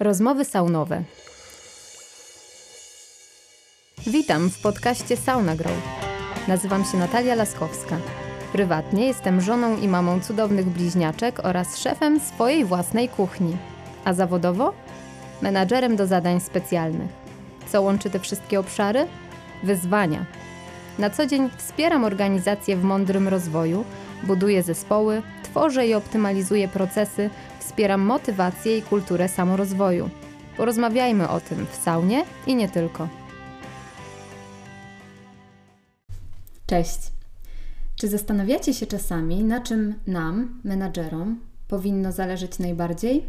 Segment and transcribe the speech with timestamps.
[0.00, 1.02] Rozmowy saunowe.
[4.06, 5.72] Witam w podcaście Sauna Grow.
[6.48, 7.96] Nazywam się Natalia Laskowska.
[8.52, 13.56] Prywatnie jestem żoną i mamą cudownych bliźniaczek oraz szefem swojej własnej kuchni.
[14.04, 14.72] A zawodowo?
[15.42, 17.10] Menadżerem do zadań specjalnych.
[17.68, 19.06] Co łączy te wszystkie obszary?
[19.62, 20.24] Wyzwania.
[20.98, 23.84] Na co dzień wspieram organizacje w mądrym rozwoju,
[24.22, 27.30] buduję zespoły, tworzę i optymalizuję procesy,
[27.60, 30.10] wspieram motywację i kulturę samorozwoju.
[30.56, 33.08] Porozmawiajmy o tym w saunie i nie tylko.
[36.66, 36.98] Cześć.
[37.96, 43.24] Czy zastanawiacie się czasami, na czym nam, menadżerom, powinno zależeć najbardziej?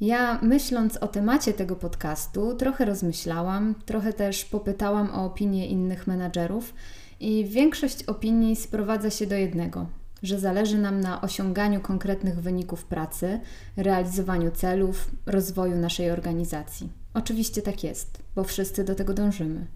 [0.00, 6.74] Ja, myśląc o temacie tego podcastu, trochę rozmyślałam, trochę też popytałam o opinie innych menadżerów,
[7.20, 9.86] i większość opinii sprowadza się do jednego:
[10.22, 13.40] że zależy nam na osiąganiu konkretnych wyników pracy,
[13.76, 16.92] realizowaniu celów, rozwoju naszej organizacji.
[17.14, 19.66] Oczywiście tak jest, bo wszyscy do tego dążymy.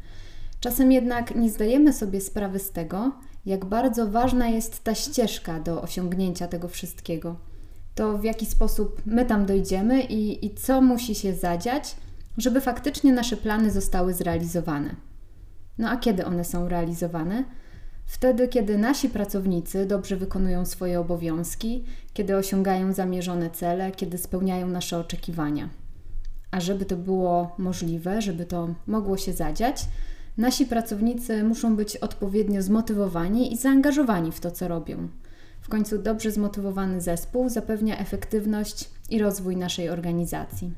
[0.60, 3.12] Czasem jednak nie zdajemy sobie sprawy z tego,
[3.46, 7.36] jak bardzo ważna jest ta ścieżka do osiągnięcia tego wszystkiego.
[7.94, 11.96] To w jaki sposób my tam dojdziemy i, i co musi się zadziać,
[12.38, 14.96] żeby faktycznie nasze plany zostały zrealizowane.
[15.78, 17.44] No a kiedy one są realizowane?
[18.12, 24.98] Wtedy, kiedy nasi pracownicy dobrze wykonują swoje obowiązki, kiedy osiągają zamierzone cele, kiedy spełniają nasze
[24.98, 25.68] oczekiwania.
[26.50, 29.84] A żeby to było możliwe, żeby to mogło się zadziać,
[30.38, 35.08] nasi pracownicy muszą być odpowiednio zmotywowani i zaangażowani w to, co robią.
[35.60, 40.72] W końcu dobrze zmotywowany zespół zapewnia efektywność i rozwój naszej organizacji.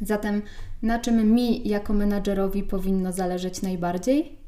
[0.00, 0.42] Zatem
[0.82, 4.45] na czym mi jako menadżerowi powinno zależeć najbardziej?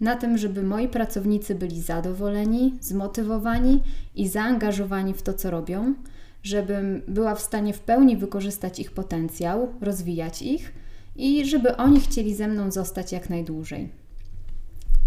[0.00, 3.82] Na tym, żeby moi pracownicy byli zadowoleni, zmotywowani
[4.14, 5.94] i zaangażowani w to, co robią,
[6.42, 10.72] żebym była w stanie w pełni wykorzystać ich potencjał, rozwijać ich
[11.16, 13.88] i żeby oni chcieli ze mną zostać jak najdłużej.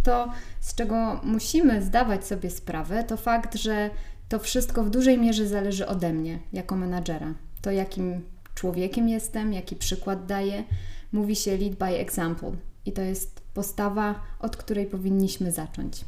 [0.04, 3.90] To, z czego musimy zdawać sobie sprawę, to fakt, że
[4.30, 7.34] to wszystko w dużej mierze zależy ode mnie jako menadżera.
[7.62, 8.22] To, jakim
[8.56, 10.64] człowiekiem jestem, jaki przykład daję.
[11.12, 12.52] Mówi się lead by example
[12.90, 16.06] i to jest postawa, od której powinniśmy zacząć.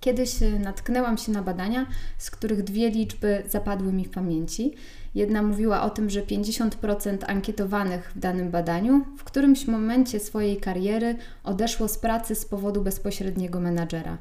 [0.00, 1.86] Kiedyś e, natknęłam się na badania,
[2.18, 4.74] z których dwie liczby zapadły mi w pamięci.
[5.14, 11.16] Jedna mówiła o tym, że 50% ankietowanych w danym badaniu w którymś momencie swojej kariery
[11.44, 14.18] odeszło z pracy z powodu bezpośredniego menadżera.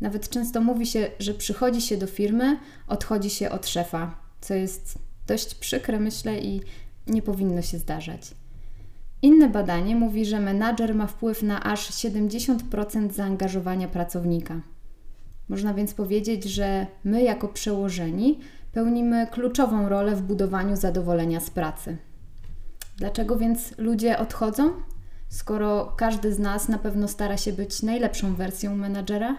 [0.00, 4.98] Nawet często mówi się, że przychodzi się do firmy, odchodzi się od szefa, co jest
[5.26, 6.60] dość przykre, myślę, i
[7.06, 8.34] nie powinno się zdarzać.
[9.26, 14.60] Inne badanie mówi, że menadżer ma wpływ na aż 70% zaangażowania pracownika.
[15.48, 18.38] Można więc powiedzieć, że my, jako przełożeni,
[18.72, 21.96] pełnimy kluczową rolę w budowaniu zadowolenia z pracy.
[22.96, 24.70] Dlaczego więc ludzie odchodzą?
[25.28, 29.36] Skoro każdy z nas na pewno stara się być najlepszą wersją menadżera?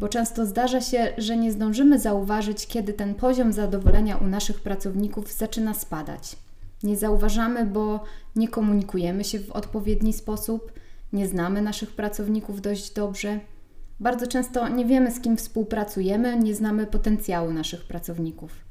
[0.00, 5.32] bo często zdarza się, że nie zdążymy zauważyć, kiedy ten poziom zadowolenia u naszych pracowników
[5.32, 6.36] zaczyna spadać.
[6.82, 8.04] Nie zauważamy, bo
[8.36, 10.72] nie komunikujemy się w odpowiedni sposób,
[11.12, 13.40] nie znamy naszych pracowników dość dobrze.
[14.00, 18.66] Bardzo często nie wiemy, z kim współpracujemy, nie znamy potencjału naszych pracowników.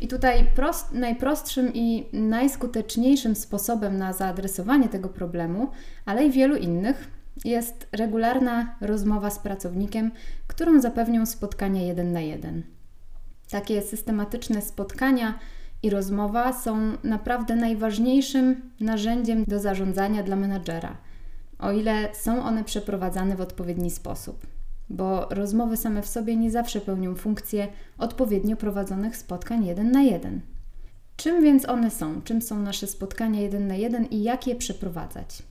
[0.00, 5.70] I tutaj prost, najprostszym i najskuteczniejszym sposobem na zaadresowanie tego problemu,
[6.04, 7.10] ale i wielu innych,
[7.44, 10.10] jest regularna rozmowa z pracownikiem,
[10.46, 12.62] którą zapewnią spotkania jeden na jeden.
[13.50, 15.38] Takie systematyczne spotkania
[15.84, 20.96] i rozmowa są naprawdę najważniejszym narzędziem do zarządzania dla menadżera,
[21.58, 24.46] o ile są one przeprowadzane w odpowiedni sposób,
[24.88, 27.68] bo rozmowy same w sobie nie zawsze pełnią funkcję
[27.98, 30.40] odpowiednio prowadzonych spotkań jeden na jeden.
[31.16, 32.22] Czym więc one są?
[32.22, 35.42] Czym są nasze spotkania jeden na jeden i jak je przeprowadzać?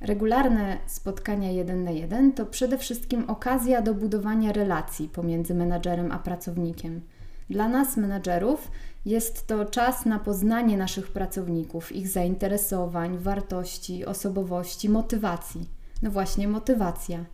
[0.00, 6.18] Regularne spotkania jeden na jeden to przede wszystkim okazja do budowania relacji pomiędzy menadżerem a
[6.18, 7.00] pracownikiem.
[7.50, 8.70] Dla nas, menadżerów,
[9.04, 15.68] jest to czas na poznanie naszych pracowników, ich zainteresowań, wartości, osobowości, motywacji.
[16.02, 17.24] No właśnie, motywacja.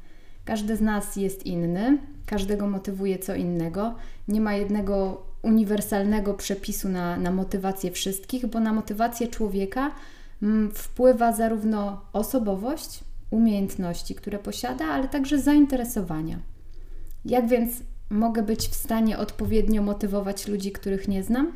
[0.44, 3.94] Każdy z nas jest inny, każdego motywuje co innego.
[4.28, 9.90] Nie ma jednego uniwersalnego przepisu na, na motywację wszystkich, bo na motywację człowieka
[10.74, 16.38] wpływa zarówno osobowość, umiejętności, które posiada, ale także zainteresowania.
[17.24, 21.53] Jak więc mogę być w stanie odpowiednio motywować ludzi, których nie znam?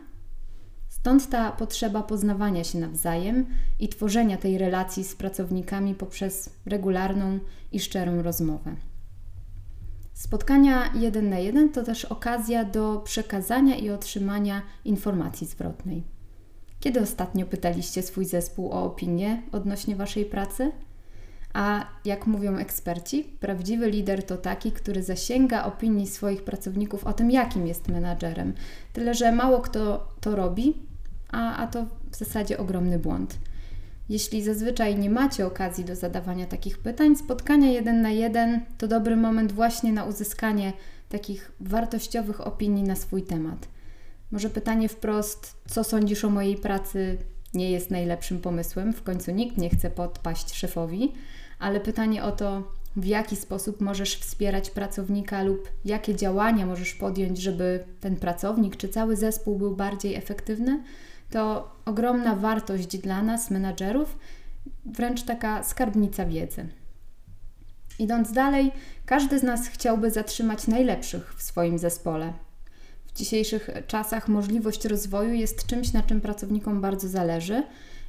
[0.88, 3.46] Stąd ta potrzeba poznawania się nawzajem
[3.78, 7.38] i tworzenia tej relacji z pracownikami poprzez regularną
[7.72, 8.76] i szczerą rozmowę.
[10.12, 16.04] Spotkania jeden na jeden to też okazja do przekazania i otrzymania informacji zwrotnej.
[16.80, 20.72] Kiedy ostatnio pytaliście swój zespół o opinię odnośnie waszej pracy?
[21.52, 27.30] A jak mówią eksperci, prawdziwy lider to taki, który zasięga opinii swoich pracowników o tym,
[27.30, 28.52] jakim jest menadżerem.
[28.92, 30.74] Tyle, że mało kto to robi,
[31.30, 33.38] a, a to w zasadzie ogromny błąd.
[34.08, 39.16] Jeśli zazwyczaj nie macie okazji do zadawania takich pytań, spotkania jeden na jeden to dobry
[39.16, 40.72] moment właśnie na uzyskanie
[41.08, 43.68] takich wartościowych opinii na swój temat.
[44.30, 47.18] Może pytanie wprost, co sądzisz o mojej pracy,
[47.54, 51.12] nie jest najlepszym pomysłem, w końcu nikt nie chce podpaść szefowi,
[51.58, 52.62] ale pytanie o to,
[52.96, 58.88] w jaki sposób możesz wspierać pracownika lub jakie działania możesz podjąć, żeby ten pracownik czy
[58.88, 60.82] cały zespół był bardziej efektywny,
[61.30, 64.18] to ogromna wartość dla nas, menadżerów,
[64.84, 66.68] wręcz taka skarbnica wiedzy.
[67.98, 68.72] Idąc dalej,
[69.06, 72.32] każdy z nas chciałby zatrzymać najlepszych w swoim zespole.
[73.20, 77.62] Dzisiejszych czasach możliwość rozwoju jest czymś, na czym pracownikom bardzo zależy,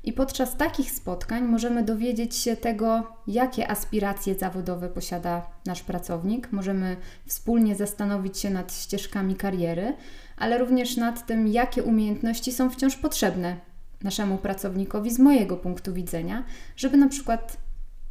[0.04, 6.52] i podczas takich spotkań możemy dowiedzieć się tego, jakie aspiracje zawodowe posiada nasz pracownik.
[6.52, 9.94] Możemy wspólnie zastanowić się nad ścieżkami kariery,
[10.38, 13.56] ale również nad tym, jakie umiejętności są wciąż potrzebne
[14.04, 16.44] naszemu pracownikowi z mojego punktu widzenia,
[16.76, 17.58] żeby na przykład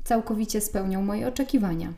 [0.04, 1.92] całkowicie spełniał moje oczekiwania.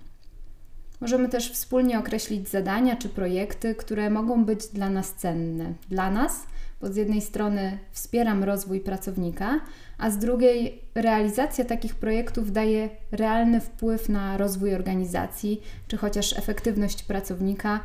[1.02, 5.72] Możemy też wspólnie określić zadania czy projekty, które mogą być dla nas cenne.
[5.88, 6.46] Dla nas,
[6.80, 9.60] bo z jednej strony wspieram rozwój pracownika,
[9.98, 17.02] a z drugiej realizacja takich projektów daje realny wpływ na rozwój organizacji, czy chociaż efektywność
[17.02, 17.80] pracownika,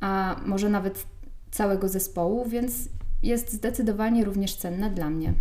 [0.00, 1.06] a może nawet
[1.50, 2.72] całego zespołu, więc
[3.22, 5.34] jest zdecydowanie również cenna dla mnie.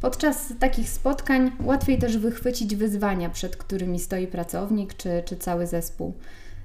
[0.00, 6.14] Podczas takich spotkań łatwiej też wychwycić wyzwania, przed którymi stoi pracownik czy, czy cały zespół.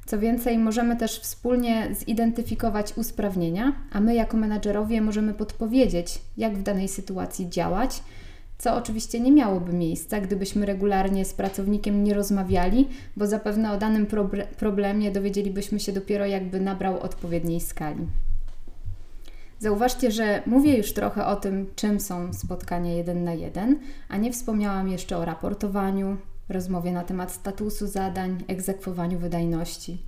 [0.05, 6.63] Co więcej, możemy też wspólnie zidentyfikować usprawnienia, a my jako menadżerowie możemy podpowiedzieć, jak w
[6.63, 8.03] danej sytuacji działać,
[8.57, 12.87] co oczywiście nie miałoby miejsca, gdybyśmy regularnie z pracownikiem nie rozmawiali,
[13.17, 14.07] bo zapewne o danym
[14.57, 18.07] problemie dowiedzielibyśmy się dopiero, jakby nabrał odpowiedniej skali.
[19.61, 23.79] Zauważcie, że mówię już trochę o tym, czym są spotkania jeden na jeden,
[24.09, 26.17] a nie wspomniałam jeszcze o raportowaniu,
[26.49, 30.01] rozmowie na temat statusu zadań, egzekwowaniu wydajności.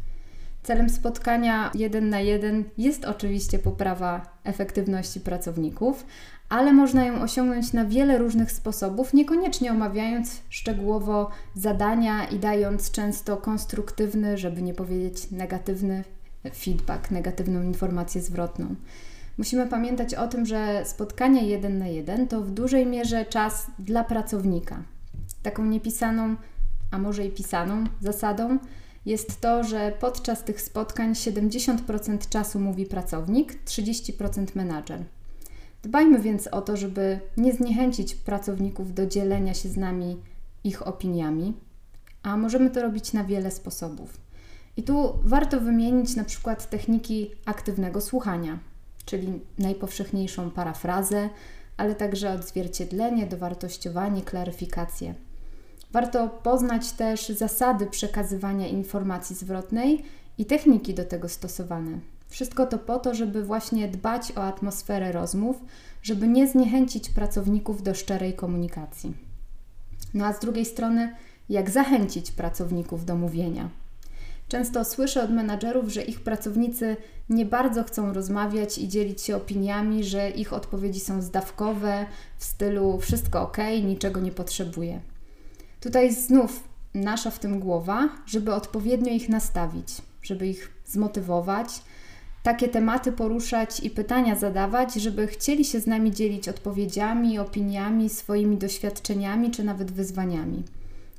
[0.64, 6.06] Celem spotkania jeden na jeden jest oczywiście poprawa efektywności pracowników,
[6.50, 13.38] ale można ją osiągnąć na wiele różnych sposobów, niekoniecznie omawiając szczegółowo zadania i dając często
[13.38, 16.04] konstruktywny, żeby nie powiedzieć negatywny
[16.56, 18.76] feedback, negatywną informację zwrotną.
[19.38, 24.04] Musimy pamiętać o tym, że spotkanie jeden na jeden to w dużej mierze czas dla
[24.04, 24.84] pracownika.
[25.44, 26.36] Taką niepisaną,
[26.92, 28.58] a może i pisaną zasadą
[29.06, 35.04] jest to, że podczas tych spotkań 70% czasu mówi pracownik, 30% menadżer.
[35.84, 40.18] Dbajmy więc o to, żeby nie zniechęcić pracowników do dzielenia się z nami
[40.64, 41.54] ich opiniami,
[42.24, 44.18] a możemy to robić na wiele sposobów.
[44.78, 48.60] I tu warto wymienić na przykład techniki aktywnego słuchania,
[49.06, 51.30] czyli najpowszechniejszą parafrazę,
[51.78, 55.16] ale także odzwierciedlenie, dowartościowanie, klaryfikację.
[55.92, 60.04] Warto poznać też zasady przekazywania informacji zwrotnej
[60.38, 62.00] i techniki do tego stosowane.
[62.28, 65.62] Wszystko to po to, żeby właśnie dbać o atmosferę rozmów,
[66.02, 69.14] żeby nie zniechęcić pracowników do szczerej komunikacji.
[70.14, 71.16] No a z drugiej strony,
[71.50, 73.70] jak zachęcić pracowników do mówienia?
[74.48, 76.98] Często słyszę od menadżerów, że ich pracownicy
[77.30, 82.06] nie bardzo chcą rozmawiać i dzielić się opiniami, że ich odpowiedzi są zdawkowe,
[82.38, 85.02] w stylu wszystko ok, niczego nie potrzebuję.
[85.80, 89.88] Tutaj znów nasza w tym głowa, żeby odpowiednio ich nastawić,
[90.22, 91.82] żeby ich zmotywować,
[92.44, 98.58] takie tematy poruszać i pytania zadawać, żeby chcieli się z nami dzielić odpowiedziami, opiniami, swoimi
[98.58, 100.64] doświadczeniami czy nawet wyzwaniami.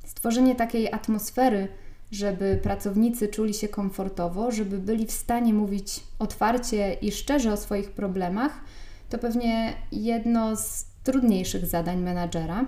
[0.05, 1.67] Stworzenie takiej atmosfery,
[2.11, 7.91] żeby pracownicy czuli się komfortowo, żeby byli w stanie mówić otwarcie i szczerze o swoich
[7.91, 8.61] problemach,
[9.09, 12.65] to pewnie jedno z trudniejszych zadań menadżera.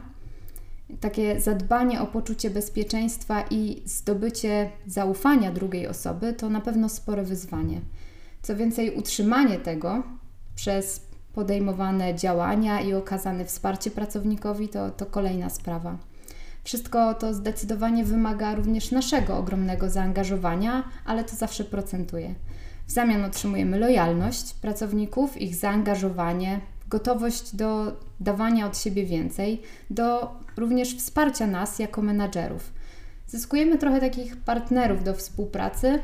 [1.00, 7.82] Takie zadbanie o poczucie bezpieczeństwa i zdobycie zaufania drugiej osoby to na pewno spore wyzwanie.
[8.41, 10.03] Co więcej, utrzymanie tego
[10.56, 11.01] przez
[11.34, 15.98] podejmowane działania i okazane wsparcie pracownikowi to, to kolejna sprawa.
[16.67, 22.36] Wszystko to zdecydowanie wymaga również naszego ogromnego zaangażowania, ale to zawsze procentuje.
[22.88, 30.95] W zamian otrzymujemy lojalność pracowników, ich zaangażowanie, gotowość do dawania od siebie więcej, do również
[30.97, 32.71] wsparcia nas jako menadżerów.
[33.27, 36.00] Zyskujemy trochę takich partnerów do współpracy,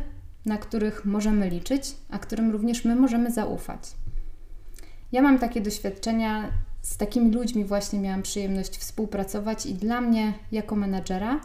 [0.45, 3.91] na których możemy liczyć, a którym również my możemy zaufać.
[5.11, 6.51] Ja mam takie doświadczenia
[6.83, 11.41] z takimi ludźmi właśnie miałam przyjemność współpracować i dla mnie jako menadżera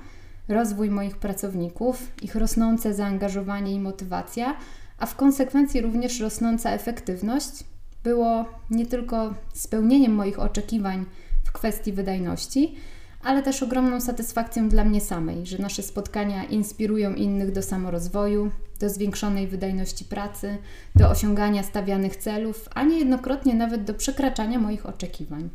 [0.48, 4.56] rozwój moich pracowników, ich rosnące zaangażowanie i motywacja,
[4.98, 7.64] a w konsekwencji również rosnąca efektywność
[8.04, 11.04] było nie tylko spełnieniem moich oczekiwań
[11.44, 12.74] w kwestii wydajności,
[13.22, 18.90] ale też ogromną satysfakcją dla mnie samej, że nasze spotkania inspirują innych do samorozwoju, do
[18.90, 20.58] zwiększonej wydajności pracy,
[20.94, 25.50] do osiągania stawianych celów, a niejednokrotnie nawet do przekraczania moich oczekiwań.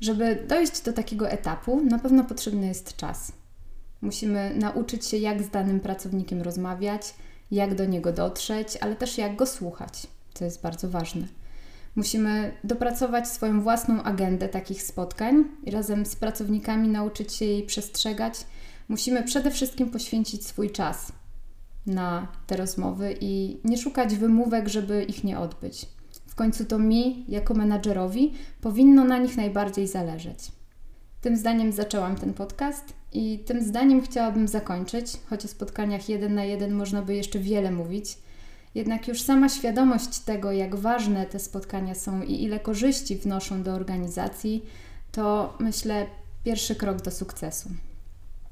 [0.00, 3.32] Żeby dojść do takiego etapu, na pewno potrzebny jest czas.
[4.02, 7.14] Musimy nauczyć się, jak z danym pracownikiem rozmawiać,
[7.50, 11.26] jak do niego dotrzeć, ale też jak go słuchać, co jest bardzo ważne.
[11.96, 18.34] Musimy dopracować swoją własną agendę takich spotkań i razem z pracownikami nauczyć się jej przestrzegać.
[18.88, 21.12] Musimy przede wszystkim poświęcić swój czas
[21.86, 25.86] na te rozmowy i nie szukać wymówek, żeby ich nie odbyć.
[26.26, 30.38] W końcu to mi, jako menadżerowi, powinno na nich najbardziej zależeć.
[31.20, 36.44] Tym zdaniem zaczęłam ten podcast i tym zdaniem chciałabym zakończyć, choć o spotkaniach jeden na
[36.44, 38.18] jeden można by jeszcze wiele mówić.
[38.74, 43.72] Jednak już sama świadomość tego, jak ważne te spotkania są i ile korzyści wnoszą do
[43.72, 44.64] organizacji,
[45.12, 46.06] to myślę
[46.44, 47.68] pierwszy krok do sukcesu.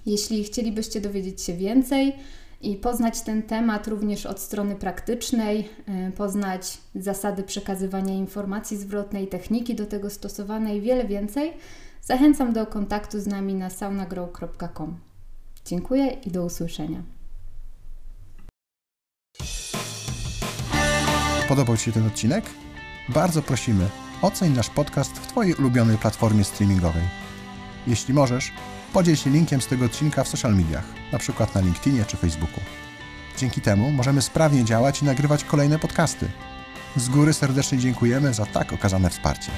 [0.06, 2.12] Jeśli chcielibyście dowiedzieć się więcej
[2.60, 5.68] i poznać ten temat również od strony praktycznej,
[6.08, 11.52] y, poznać zasady przekazywania informacji zwrotnej, techniki do tego stosowane i wiele więcej,
[12.02, 14.96] zachęcam do kontaktu z nami na saunagrow.com.
[15.64, 17.02] Dziękuję i do usłyszenia.
[21.48, 22.44] Podobał Ci się ten odcinek?
[23.08, 23.88] Bardzo prosimy,
[24.22, 27.02] oceń nasz podcast w Twojej ulubionej platformie streamingowej.
[27.86, 28.52] Jeśli możesz,
[28.92, 31.46] podziel się linkiem z tego odcinka w social mediach, np.
[31.54, 32.60] na LinkedInie czy Facebooku.
[33.38, 36.28] Dzięki temu możemy sprawnie działać i nagrywać kolejne podcasty.
[36.96, 39.50] Z góry serdecznie dziękujemy za tak okazane wsparcie.